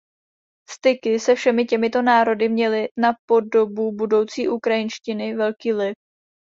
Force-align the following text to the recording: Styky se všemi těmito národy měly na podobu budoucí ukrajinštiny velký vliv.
Styky 0.71 1.19
se 1.19 1.35
všemi 1.35 1.65
těmito 1.65 2.01
národy 2.01 2.49
měly 2.49 2.89
na 2.97 3.13
podobu 3.29 3.91
budoucí 3.91 4.47
ukrajinštiny 4.49 5.35
velký 5.35 5.71
vliv. 5.71 5.93